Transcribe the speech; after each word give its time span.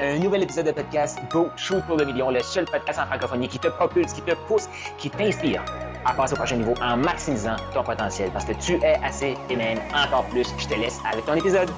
Un 0.00 0.18
nouvel 0.18 0.42
épisode 0.42 0.66
de 0.66 0.72
podcast 0.72 1.20
Go 1.30 1.50
Shoot 1.56 1.80
pour 1.86 1.96
le 1.96 2.04
million, 2.04 2.28
le 2.28 2.40
seul 2.40 2.64
podcast 2.64 2.98
en 2.98 3.06
francophonie 3.06 3.46
qui 3.46 3.60
te 3.60 3.68
propulse, 3.68 4.12
qui 4.12 4.22
te 4.22 4.34
pousse, 4.48 4.68
qui 4.98 5.08
t'inspire 5.08 5.64
à 6.04 6.12
passer 6.12 6.32
au 6.32 6.36
prochain 6.36 6.56
niveau 6.56 6.74
en 6.82 6.96
maximisant 6.96 7.54
ton 7.72 7.84
potentiel 7.84 8.28
parce 8.32 8.44
que 8.44 8.54
tu 8.54 8.72
es 8.82 8.96
assez 9.04 9.36
et 9.48 9.54
même 9.54 9.78
encore 9.94 10.24
plus. 10.30 10.48
Je 10.58 10.66
te 10.66 10.74
laisse 10.74 10.98
avec 11.08 11.24
ton 11.24 11.34
épisode. 11.34 11.70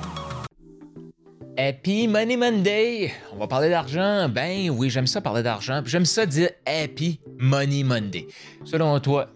Happy 1.59 2.09
Money 2.09 2.39
Monday! 2.39 3.13
On 3.35 3.37
va 3.37 3.49
parler 3.49 3.69
d'argent. 3.69 4.31
Ben 4.31 4.71
oui, 4.71 4.89
j'aime 4.89 5.07
ça 5.07 5.21
parler 5.21 5.43
d'argent. 5.43 5.83
J'aime 5.85 6.07
ça 6.07 6.25
dire 6.25 6.49
Happy 6.65 7.21
Money 7.37 7.83
Monday. 7.85 8.29
Selon 8.65 8.99
toi, 8.99 9.27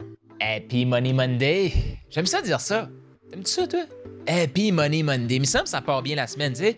Happy 0.40 0.86
Money 0.86 1.12
Monday? 1.12 1.74
J'aime 2.08 2.24
ça 2.24 2.40
dire 2.40 2.60
ça. 2.62 2.88
T'aimes-tu 3.30 3.50
ça, 3.50 3.66
toi? 3.66 3.80
Happy 4.26 4.72
Money 4.72 5.02
Monday. 5.02 5.36
Il 5.36 5.40
me 5.40 5.46
semble 5.46 5.64
que 5.64 5.70
ça 5.70 5.80
part 5.80 6.02
bien 6.02 6.16
la 6.16 6.26
semaine, 6.26 6.52
tu 6.52 6.60
sais. 6.60 6.76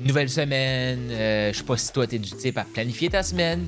Nouvelle 0.00 0.28
semaine. 0.28 1.10
euh, 1.10 1.52
je 1.52 1.58
sais 1.58 1.64
pas 1.64 1.76
si 1.76 1.92
toi, 1.92 2.06
t'es 2.06 2.18
du 2.18 2.30
type 2.30 2.58
à 2.58 2.64
planifier 2.64 3.08
ta 3.08 3.22
semaine. 3.22 3.64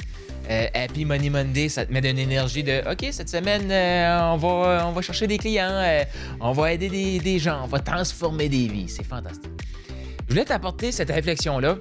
Euh, 0.51 0.67
Happy 0.75 1.05
Money 1.05 1.31
Monday, 1.31 1.69
ça 1.69 1.87
te 1.87 1.93
met 1.93 2.01
d'une 2.03 2.19
énergie 2.19 2.63
de 2.63 2.83
OK, 2.91 3.07
cette 3.13 3.31
semaine, 3.31 3.71
euh, 3.71 4.33
on, 4.33 4.37
va, 4.37 4.87
on 4.87 4.93
va 4.93 5.01
chercher 5.01 5.27
des 5.27 5.39
clients, 5.39 5.71
euh, 5.71 6.05
on 6.39 6.53
va 6.53 6.75
aider 6.75 6.91
des, 6.91 7.19
des 7.19 7.39
gens, 7.39 7.63
on 7.65 7.67
va 7.67 7.81
transformer 7.81 8.51
des 8.51 8.69
vies. 8.69 8.89
C'est 8.89 9.07
fantastique. 9.07 9.51
Je 10.29 10.35
voulais 10.35 10.45
t'apporter 10.45 10.93
cette 10.93 11.11
réflexion-là. 11.11 11.79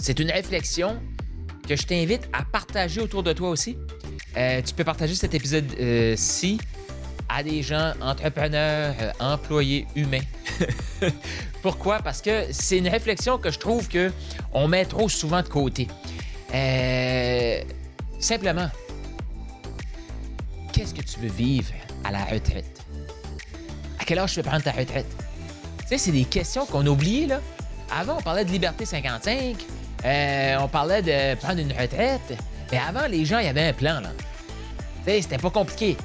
C'est 0.00 0.18
une 0.18 0.30
réflexion 0.30 0.96
que 1.68 1.76
je 1.76 1.82
t'invite 1.82 2.22
à 2.32 2.42
partager 2.44 3.02
autour 3.02 3.22
de 3.22 3.34
toi 3.34 3.50
aussi. 3.50 3.76
Euh, 4.36 4.62
tu 4.62 4.72
peux 4.72 4.84
partager 4.84 5.14
cet 5.14 5.34
épisode-ci 5.34 6.58
à 7.34 7.42
des 7.42 7.62
gens, 7.62 7.92
entrepreneurs, 8.00 8.94
euh, 9.00 9.10
employés, 9.18 9.86
humains. 9.96 10.20
Pourquoi? 11.62 11.98
Parce 11.98 12.22
que 12.22 12.46
c'est 12.52 12.78
une 12.78 12.88
réflexion 12.88 13.38
que 13.38 13.50
je 13.50 13.58
trouve 13.58 13.88
que 13.88 14.12
on 14.52 14.68
met 14.68 14.84
trop 14.84 15.08
souvent 15.08 15.42
de 15.42 15.48
côté. 15.48 15.88
Euh, 16.54 17.60
simplement, 18.20 18.68
qu'est-ce 20.72 20.94
que 20.94 21.02
tu 21.02 21.18
veux 21.18 21.28
vivre 21.28 21.72
à 22.04 22.12
la 22.12 22.24
retraite? 22.24 22.84
À 23.98 24.04
quel 24.04 24.20
âge 24.20 24.34
tu 24.34 24.36
veux 24.40 24.48
prendre 24.48 24.62
ta 24.62 24.72
retraite? 24.72 25.06
Tu 25.80 25.88
sais, 25.88 25.98
c'est 25.98 26.12
des 26.12 26.24
questions 26.24 26.66
qu'on 26.66 26.86
oublie, 26.86 27.26
là. 27.26 27.40
Avant, 27.90 28.18
on 28.18 28.22
parlait 28.22 28.44
de 28.44 28.50
liberté 28.50 28.86
55, 28.86 29.56
euh, 30.04 30.56
on 30.60 30.68
parlait 30.68 31.02
de 31.02 31.34
prendre 31.40 31.58
une 31.58 31.72
retraite, 31.72 32.38
mais 32.70 32.78
avant, 32.78 33.06
les 33.06 33.24
gens, 33.24 33.38
il 33.40 33.46
y 33.46 33.48
avait 33.48 33.68
un 33.68 33.72
plan, 33.72 34.00
là. 34.00 34.10
Tu 35.04 35.10
sais, 35.10 35.22
c'était 35.22 35.38
pas 35.38 35.50
compliqué. 35.50 35.96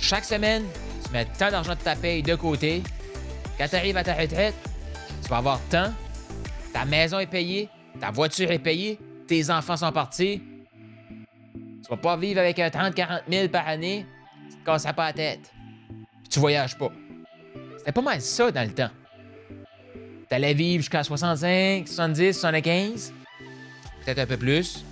Chaque 0.00 0.24
semaine, 0.24 0.64
tu 1.04 1.12
mets 1.12 1.26
tant 1.26 1.50
d'argent 1.50 1.74
de 1.74 1.80
ta 1.80 1.94
paye 1.94 2.22
de 2.22 2.34
côté. 2.34 2.82
Quand 3.58 3.68
tu 3.68 3.76
arrives 3.76 3.96
à 3.96 4.02
ta 4.02 4.14
retraite, 4.14 4.54
tu 5.22 5.28
vas 5.28 5.36
avoir 5.36 5.60
tant, 5.68 5.92
ta 6.72 6.84
maison 6.84 7.18
est 7.18 7.26
payée, 7.26 7.68
ta 8.00 8.10
voiture 8.10 8.50
est 8.50 8.58
payée, 8.58 8.98
tes 9.28 9.50
enfants 9.50 9.76
sont 9.76 9.92
partis. 9.92 10.42
Tu 11.54 11.90
vas 11.90 11.96
pas 11.96 12.16
vivre 12.16 12.40
avec 12.40 12.58
un 12.58 12.68
30-40 12.68 13.20
000 13.30 13.48
par 13.48 13.68
année, 13.68 14.06
tu 14.50 14.56
te 14.56 14.64
casses 14.64 14.84
pas 14.84 15.06
la 15.06 15.12
tête. 15.12 15.52
Puis 16.22 16.28
tu 16.30 16.40
voyages 16.40 16.76
pas. 16.76 16.90
C'était 17.78 17.92
pas 17.92 18.02
mal 18.02 18.20
ça 18.20 18.50
dans 18.50 18.66
le 18.66 18.74
temps. 18.74 18.90
T'allais 20.28 20.54
vivre 20.54 20.80
jusqu'à 20.80 21.04
65, 21.04 21.86
70, 21.86 22.32
75, 22.32 23.12
peut-être 24.04 24.18
un 24.20 24.26
peu 24.26 24.36
plus, 24.36 24.84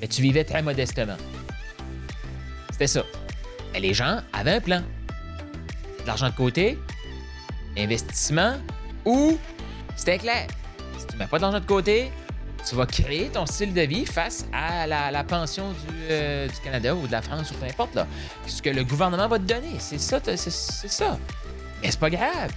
mais 0.00 0.08
tu 0.08 0.20
vivais 0.22 0.44
très 0.44 0.62
modestement. 0.62 1.16
C'était 2.70 2.88
ça. 2.88 3.04
Mais 3.74 3.80
les 3.80 3.92
gens 3.92 4.20
avaient 4.32 4.54
un 4.54 4.60
plan. 4.60 4.80
De 6.00 6.06
l'argent 6.06 6.28
de 6.28 6.34
côté, 6.34 6.78
investissement, 7.76 8.54
ou 9.04 9.36
c'était 9.96 10.18
clair. 10.18 10.46
Si 10.96 11.06
tu 11.08 11.16
mets 11.16 11.26
pas 11.26 11.40
d'argent 11.40 11.58
de 11.58 11.66
côté, 11.66 12.12
tu 12.66 12.76
vas 12.76 12.86
créer 12.86 13.28
ton 13.28 13.46
style 13.46 13.74
de 13.74 13.80
vie 13.80 14.06
face 14.06 14.46
à 14.52 14.86
la, 14.86 15.24
pension 15.24 15.70
du, 15.72 15.94
euh, 16.08 16.46
du 16.46 16.60
Canada 16.60 16.94
ou 16.94 17.06
de 17.06 17.12
la 17.12 17.20
France 17.20 17.50
ou 17.50 17.54
peu 17.54 17.66
importe. 17.66 17.94
Là. 17.96 18.06
Ce 18.46 18.62
que 18.62 18.70
le 18.70 18.84
gouvernement 18.84 19.26
va 19.26 19.38
te 19.38 19.44
donner. 19.44 19.74
C'est 19.80 19.98
ça. 19.98 20.20
C'est 20.24 20.50
ça. 20.50 21.18
Mais 21.82 21.90
c'est 21.90 22.00
pas 22.00 22.10
grave. 22.10 22.52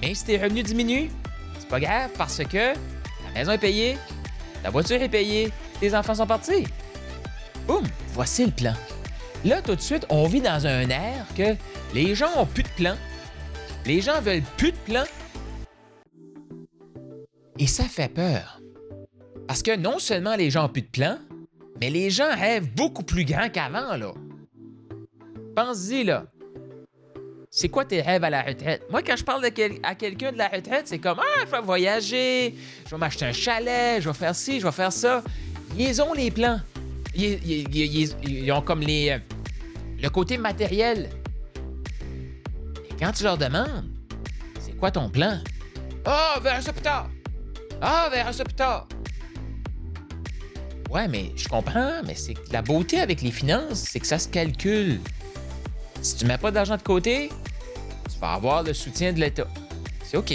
Même 0.00 0.14
si 0.14 0.24
tes 0.24 0.38
revenus 0.38 0.64
diminuent, 0.64 1.10
c'est 1.58 1.68
pas 1.68 1.80
grave 1.80 2.10
parce 2.16 2.38
que 2.38 2.74
ta 2.74 3.30
maison 3.34 3.52
est 3.52 3.58
payée, 3.58 3.98
ta 4.62 4.70
voiture 4.70 5.02
est 5.02 5.08
payée, 5.08 5.52
tes 5.80 5.94
enfants 5.94 6.14
sont 6.14 6.26
partis. 6.26 6.64
Boum! 7.66 7.84
Voici 8.14 8.46
le 8.46 8.52
plan. 8.52 8.74
Là, 9.44 9.62
tout 9.62 9.74
de 9.74 9.80
suite, 9.80 10.04
on 10.10 10.26
vit 10.26 10.42
dans 10.42 10.66
un 10.66 10.88
air 10.90 11.26
que 11.36 11.56
les 11.94 12.14
gens 12.14 12.28
ont 12.36 12.46
plus 12.46 12.62
de 12.62 12.68
plan. 12.68 12.94
Les 13.86 14.02
gens 14.02 14.20
veulent 14.20 14.42
plus 14.58 14.72
de 14.72 14.76
plan. 14.76 15.04
Et 17.58 17.66
ça 17.66 17.84
fait 17.84 18.12
peur. 18.12 18.60
Parce 19.48 19.62
que 19.62 19.74
non 19.76 19.98
seulement 19.98 20.36
les 20.36 20.50
gens 20.50 20.66
ont 20.66 20.68
plus 20.68 20.82
de 20.82 20.88
plan, 20.88 21.16
mais 21.80 21.88
les 21.88 22.10
gens 22.10 22.28
rêvent 22.34 22.68
beaucoup 22.74 23.02
plus 23.02 23.24
grand 23.24 23.48
qu'avant, 23.48 23.96
là. 23.96 24.12
Pense-y, 25.56 26.04
là. 26.04 26.26
C'est 27.50 27.68
quoi 27.68 27.84
tes 27.84 28.00
rêves 28.00 28.22
à 28.22 28.30
la 28.30 28.42
retraite? 28.42 28.82
Moi, 28.90 29.02
quand 29.02 29.16
je 29.16 29.24
parle 29.24 29.44
à 29.44 29.94
quelqu'un 29.94 30.32
de 30.32 30.38
la 30.38 30.48
retraite, 30.48 30.86
c'est 30.86 30.98
comme 30.98 31.18
Ah, 31.18 31.44
je 31.46 31.50
vais 31.50 31.60
voyager, 31.60 32.54
je 32.84 32.90
vais 32.90 32.96
m'acheter 32.96 33.24
un 33.24 33.32
chalet, 33.32 34.00
je 34.00 34.08
vais 34.08 34.14
faire 34.14 34.34
ci, 34.36 34.60
je 34.60 34.66
vais 34.66 34.72
faire 34.72 34.92
ça. 34.92 35.24
Ils 35.76 36.00
ont 36.00 36.12
les 36.12 36.30
plans. 36.30 36.60
Ils, 37.14 38.52
ont 38.52 38.62
comme 38.62 38.80
les, 38.80 39.10
euh, 39.10 39.18
le 40.00 40.08
côté 40.10 40.38
matériel. 40.38 41.10
Et 42.88 42.94
quand 42.98 43.12
tu 43.12 43.24
leur 43.24 43.36
demandes, 43.36 43.90
c'est 44.60 44.76
quoi 44.76 44.90
ton 44.90 45.10
plan? 45.10 45.38
Ah, 46.04 46.34
oh, 46.36 46.40
vers 46.40 46.62
ça 46.62 46.72
plus 46.72 46.82
tard. 46.82 47.10
Ah, 47.80 48.08
vers 48.10 48.32
ça 48.32 48.44
plus 48.44 48.54
tard. 48.54 48.86
Ouais, 50.90 51.06
mais 51.06 51.32
je 51.36 51.48
comprends, 51.48 52.00
mais 52.04 52.14
c'est 52.14 52.34
la 52.52 52.62
beauté 52.62 53.00
avec 53.00 53.22
les 53.22 53.30
finances, 53.30 53.86
c'est 53.90 54.00
que 54.00 54.06
ça 54.06 54.18
se 54.18 54.28
calcule. 54.28 55.00
Si 56.02 56.16
tu 56.16 56.26
mets 56.26 56.38
pas 56.38 56.50
d'argent 56.50 56.76
de 56.76 56.82
côté, 56.82 57.30
tu 58.12 58.18
vas 58.20 58.32
avoir 58.32 58.62
le 58.62 58.72
soutien 58.74 59.12
de 59.12 59.20
l'État. 59.20 59.46
C'est 60.02 60.16
OK. 60.16 60.32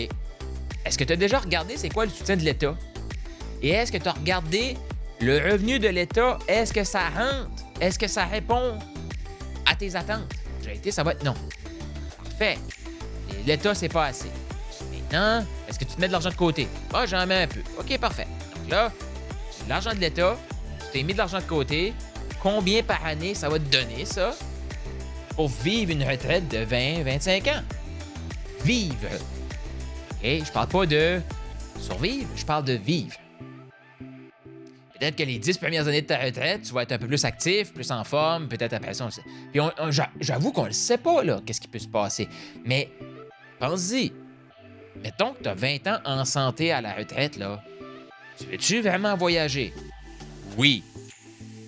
Est-ce 0.85 0.97
que 0.97 1.03
tu 1.03 1.13
as 1.13 1.17
déjà 1.17 1.39
regardé 1.39 1.75
c'est 1.75 1.89
quoi 1.89 2.05
le 2.05 2.11
soutien 2.11 2.37
de 2.37 2.43
l'État? 2.43 2.77
Et 3.61 3.69
est-ce 3.69 3.91
que 3.91 3.97
tu 3.97 4.07
as 4.07 4.13
regardé 4.13 4.77
le 5.21 5.51
revenu 5.51 5.79
de 5.79 5.87
l'État? 5.87 6.37
Est-ce 6.47 6.73
que 6.73 6.83
ça 6.83 7.09
rentre? 7.09 7.63
Est-ce 7.79 7.97
que 7.97 8.07
ça 8.07 8.25
répond 8.25 8.77
à 9.65 9.75
tes 9.75 9.95
attentes? 9.95 10.31
J'ai 10.63 10.75
été, 10.75 10.91
ça 10.91 11.03
va 11.03 11.11
être 11.11 11.23
non. 11.23 11.35
Parfait. 12.23 12.57
L'État, 13.45 13.75
c'est 13.75 13.89
pas 13.89 14.05
assez. 14.05 14.31
Maintenant, 14.91 15.45
est-ce 15.67 15.79
que 15.79 15.85
tu 15.85 15.95
te 15.95 16.01
mets 16.01 16.07
de 16.07 16.11
l'argent 16.11 16.29
de 16.29 16.35
côté? 16.35 16.67
Ah, 16.93 17.05
j'en 17.05 17.25
mets 17.27 17.43
un 17.43 17.47
peu. 17.47 17.61
OK, 17.79 17.97
parfait. 17.99 18.27
Donc 18.61 18.71
là, 18.71 18.91
l'argent 19.69 19.93
de 19.93 19.99
l'État, 19.99 20.37
tu 20.79 20.85
t'es 20.91 21.03
mis 21.03 21.13
de 21.13 21.17
l'argent 21.17 21.39
de 21.39 21.43
côté. 21.43 21.93
Combien 22.41 22.83
par 22.83 23.03
année 23.05 23.33
ça 23.33 23.49
va 23.49 23.57
te 23.57 23.65
donner, 23.65 24.05
ça? 24.05 24.35
pour 25.35 25.49
vivre 25.49 25.91
une 25.91 26.03
retraite 26.03 26.47
de 26.47 26.59
20, 26.59 27.03
25 27.03 27.47
ans? 27.47 27.61
Vivre. 28.63 28.95
OK? 30.11 30.23
Je 30.23 30.51
parle 30.51 30.67
pas 30.67 30.85
de 30.85 31.21
survivre, 31.79 32.29
je 32.35 32.45
parle 32.45 32.63
de 32.63 32.73
vivre. 32.73 33.15
Peut-être 34.99 35.15
que 35.17 35.23
les 35.23 35.37
10 35.39 35.57
premières 35.57 35.87
années 35.87 36.01
de 36.01 36.07
ta 36.07 36.17
retraite, 36.17 36.61
tu 36.63 36.73
vas 36.73 36.83
être 36.83 36.93
un 36.93 36.97
peu 36.97 37.07
plus 37.07 37.23
actif, 37.25 37.73
plus 37.73 37.91
en 37.91 38.03
forme, 38.03 38.47
peut-être 38.47 38.73
après 38.73 38.93
ça. 38.93 39.05
on 39.05 39.09
sait- 39.09 39.23
Puis 39.51 39.61
j'avoue 40.21 40.51
qu'on 40.51 40.65
le 40.65 40.71
sait 40.71 40.97
pas, 40.97 41.23
là, 41.23 41.41
qu'est-ce 41.45 41.59
qui 41.61 41.67
peut 41.67 41.79
se 41.79 41.87
passer. 41.87 42.27
Mais 42.63 42.89
pense-y. 43.59 44.13
Mettons 45.03 45.33
que 45.33 45.43
tu 45.43 45.49
as 45.49 45.53
20 45.53 45.87
ans 45.87 45.97
en 46.05 46.23
santé 46.23 46.71
à 46.71 46.79
la 46.81 46.93
retraite, 46.93 47.35
là. 47.37 47.61
Tu 48.37 48.45
veux-tu 48.45 48.81
vraiment 48.81 49.15
voyager? 49.17 49.73
Oui 50.57 50.83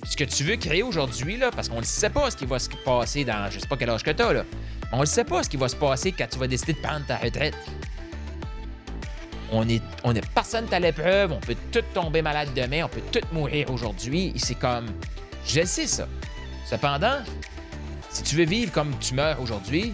ce 0.06 0.16
que 0.16 0.24
tu 0.24 0.46
veux 0.46 0.56
créer 0.56 0.84
aujourd'hui, 0.84 1.36
là, 1.36 1.52
parce 1.52 1.68
qu'on 1.68 1.80
ne 1.82 1.86
sait 1.86 2.10
pas 2.10 2.32
ce 2.32 2.38
qui 2.38 2.46
va 2.46 2.60
se 2.60 2.70
passer 2.86 3.26
dans 3.26 3.52
je 3.52 3.60
sais 3.60 3.68
pas 3.68 3.76
quel 3.76 3.90
âge 3.90 4.04
que 4.04 4.12
tu 4.12 4.22
as, 4.24 4.32
là. 4.32 4.46
On 4.94 5.02
ne 5.02 5.06
sait 5.06 5.26
pas 5.26 5.44
ce 5.44 5.50
qui 5.50 5.58
va 5.58 5.68
se 5.68 5.76
passer 5.76 6.14
quand 6.14 6.28
tu 6.32 6.40
vas 6.40 6.48
décider 6.48 6.72
de 6.72 6.78
prendre 6.78 7.06
ta 7.06 7.18
retraite. 7.18 7.56
On 9.52 9.68
est, 9.70 9.82
on 10.04 10.14
est 10.14 10.26
personne 10.34 10.66
à 10.74 10.80
l'épreuve, 10.80 11.32
on 11.32 11.40
peut 11.40 11.56
tout 11.72 11.84
tomber 11.94 12.22
malade 12.22 12.50
demain, 12.56 12.84
on 12.84 12.90
peut 12.90 13.02
tout 13.12 13.26
mourir 13.32 13.72
aujourd'hui. 13.72 14.34
Et 14.36 14.40
C'est 14.40 14.56
comme, 14.56 14.88
je 15.46 15.64
sais 15.66 15.88
ça. 15.88 16.08
Cependant, 16.66 17.20
si 18.10 18.24
tu 18.24 18.36
veux 18.36 18.46
vivre 18.46 18.72
comme 18.72 18.98
tu 19.00 19.14
meurs 19.14 19.40
aujourd'hui, 19.42 19.94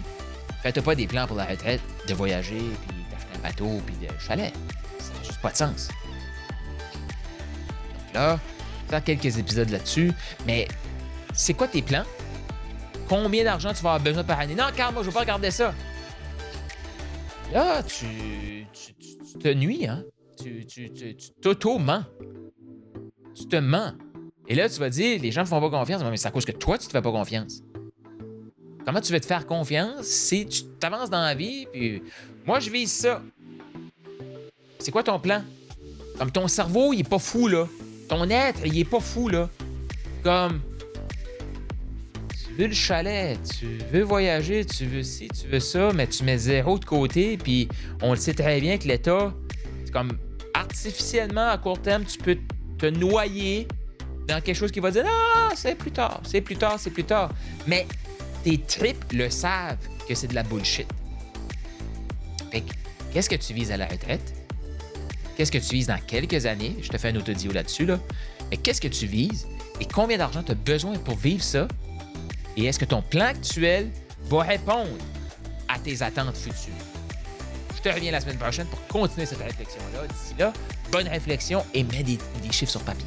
fais-toi 0.62 0.82
pas 0.82 0.94
des 0.94 1.06
plans 1.06 1.26
pour 1.26 1.36
la 1.36 1.44
retraite, 1.44 1.80
de 2.08 2.14
voyager, 2.14 2.58
puis 2.58 2.96
d'acheter 3.10 3.36
un 3.36 3.38
bateau, 3.38 3.80
puis 3.86 3.94
de 3.96 4.12
chalet. 4.18 4.52
Ça 4.98 5.12
n'a 5.12 5.22
juste 5.24 5.40
pas 5.40 5.50
de 5.50 5.56
sens. 5.56 5.88
Là, 8.12 8.38
faire 8.88 9.04
quelques 9.04 9.38
épisodes 9.38 9.70
là-dessus. 9.70 10.12
Mais 10.46 10.68
c'est 11.32 11.54
quoi 11.54 11.68
tes 11.68 11.82
plans? 11.82 12.04
Combien 13.08 13.44
d'argent 13.44 13.70
tu 13.70 13.82
vas 13.82 13.90
avoir 13.94 14.00
besoin 14.00 14.24
par 14.24 14.40
année? 14.40 14.54
Non, 14.54 14.66
Carl, 14.74 14.94
moi, 14.94 15.02
je 15.02 15.08
veux 15.08 15.14
pas 15.14 15.20
regarder 15.20 15.50
ça. 15.50 15.74
Là, 17.52 17.82
tu, 17.82 18.66
tu- 19.34 19.38
te 19.40 19.54
nuis, 19.54 19.86
hein? 19.86 20.04
Tu 20.42 20.64
tu- 20.66 20.90
tu- 20.92 21.14
tu 21.16 21.30
t'auto-mens. 21.40 22.04
Tu 23.34 23.46
te 23.46 23.56
mens. 23.56 23.92
Et 24.48 24.54
là, 24.54 24.68
tu 24.68 24.78
vas 24.80 24.90
dire, 24.90 25.20
les 25.20 25.30
gens 25.32 25.42
ne 25.42 25.46
font 25.46 25.60
pas 25.60 25.70
confiance. 25.70 26.02
Mais 26.04 26.16
c'est 26.16 26.28
à 26.28 26.30
cause 26.30 26.44
que 26.44 26.52
toi, 26.52 26.76
tu 26.78 26.86
te 26.86 26.92
fais 26.92 27.02
pas 27.02 27.10
confiance. 27.12 27.62
Comment 28.84 29.00
tu 29.00 29.12
veux 29.12 29.20
te 29.20 29.26
faire 29.26 29.46
confiance 29.46 30.04
si 30.06 30.46
tu 30.46 30.62
t'avances 30.78 31.08
dans 31.10 31.22
la 31.22 31.34
vie, 31.34 31.66
puis 31.72 32.02
moi, 32.46 32.60
je 32.60 32.70
vise 32.70 32.92
ça. 32.92 33.22
C'est 34.78 34.90
quoi 34.90 35.02
ton 35.02 35.18
plan? 35.18 35.42
Comme 36.18 36.30
ton 36.30 36.46
cerveau, 36.48 36.92
il 36.92 37.00
est 37.00 37.08
pas 37.08 37.18
fou, 37.18 37.48
là. 37.48 37.66
Ton 38.08 38.28
être, 38.28 38.60
il 38.66 38.78
est 38.78 38.84
pas 38.84 39.00
fou, 39.00 39.28
là. 39.28 39.48
Comme. 40.22 40.60
Veux 42.56 42.68
le 42.68 42.74
chalet, 42.74 43.38
tu 43.58 43.66
veux 43.92 44.02
voyager, 44.02 44.64
tu 44.64 44.86
veux 44.86 45.02
ci, 45.02 45.28
tu 45.28 45.48
veux 45.48 45.60
ça, 45.60 45.90
mais 45.92 46.06
tu 46.06 46.22
mets 46.22 46.38
zéro 46.38 46.78
de 46.78 46.84
côté, 46.84 47.36
puis 47.36 47.68
on 48.00 48.10
le 48.12 48.16
sait 48.16 48.34
très 48.34 48.60
bien 48.60 48.78
que 48.78 48.86
l'État, 48.86 49.34
c'est 49.84 49.92
comme 49.92 50.16
artificiellement, 50.54 51.48
à 51.48 51.58
court 51.58 51.82
terme, 51.82 52.04
tu 52.04 52.18
peux 52.18 52.38
te 52.78 52.86
noyer 52.86 53.66
dans 54.28 54.40
quelque 54.40 54.56
chose 54.56 54.70
qui 54.70 54.80
va 54.80 54.92
dire 54.92 55.04
Ah, 55.06 55.50
c'est 55.56 55.74
plus 55.74 55.90
tard, 55.90 56.20
c'est 56.24 56.40
plus 56.40 56.56
tard, 56.56 56.76
c'est 56.78 56.90
plus 56.90 57.04
tard. 57.04 57.30
Mais 57.66 57.86
tes 58.44 58.58
tripes 58.58 59.12
le 59.12 59.30
savent 59.30 59.78
que 60.08 60.14
c'est 60.14 60.28
de 60.28 60.34
la 60.34 60.44
bullshit. 60.44 60.86
Qu'est-ce 63.12 63.30
que 63.30 63.36
tu 63.36 63.52
vises 63.52 63.70
à 63.70 63.76
la 63.76 63.86
retraite? 63.86 64.34
Qu'est-ce 65.36 65.52
que 65.52 65.58
tu 65.58 65.74
vises 65.74 65.86
dans 65.86 66.00
quelques 66.04 66.46
années? 66.46 66.76
Je 66.82 66.88
te 66.88 66.98
fais 66.98 67.08
un 67.08 67.16
audio 67.16 67.52
là-dessus, 67.52 67.86
là. 67.86 67.98
Mais 68.50 68.56
qu'est-ce 68.56 68.80
que 68.80 68.88
tu 68.88 69.06
vises? 69.06 69.46
Et 69.80 69.86
combien 69.86 70.18
d'argent 70.18 70.42
tu 70.42 70.52
as 70.52 70.56
besoin 70.56 70.96
pour 70.98 71.16
vivre 71.16 71.42
ça? 71.42 71.68
Et 72.56 72.66
est-ce 72.66 72.78
que 72.78 72.84
ton 72.84 73.02
plan 73.02 73.26
actuel 73.26 73.90
va 74.22 74.42
répondre 74.42 74.98
à 75.68 75.78
tes 75.78 76.02
attentes 76.02 76.36
futures? 76.36 76.72
Je 77.76 77.82
te 77.82 77.94
reviens 77.94 78.12
la 78.12 78.20
semaine 78.20 78.38
prochaine 78.38 78.66
pour 78.66 78.86
continuer 78.86 79.26
cette 79.26 79.42
réflexion-là. 79.42 80.06
D'ici 80.06 80.34
là, 80.38 80.52
bonne 80.90 81.08
réflexion 81.08 81.64
et 81.74 81.82
mets 81.82 82.02
des, 82.02 82.18
chiffres 82.50 82.70
sur 82.72 82.82
papier. 82.82 83.06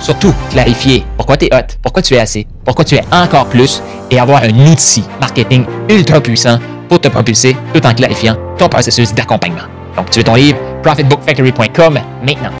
Surtout, 0.00 0.34
clarifier 0.50 1.04
pourquoi 1.16 1.36
tu 1.36 1.46
es 1.46 1.54
hot, 1.54 1.76
pourquoi 1.82 2.02
tu 2.02 2.14
es 2.14 2.18
assez, 2.18 2.46
pourquoi 2.64 2.84
tu 2.84 2.94
es 2.96 3.04
encore 3.12 3.46
plus 3.46 3.82
et 4.10 4.18
avoir 4.18 4.42
un 4.42 4.66
outil 4.70 5.04
marketing 5.20 5.64
ultra 5.88 6.20
puissant 6.20 6.58
pour 6.88 7.00
te 7.00 7.08
propulser 7.08 7.56
tout 7.72 7.84
en 7.86 7.94
clarifiant 7.94 8.36
ton 8.58 8.68
processus 8.68 9.12
d'accompagnement. 9.14 9.66
Donc, 9.96 10.10
tu 10.10 10.20
veux 10.20 10.24
ton 10.24 10.34
livre, 10.34 10.58
profitbookfactory.com 10.82 11.98
maintenant. 12.22 12.52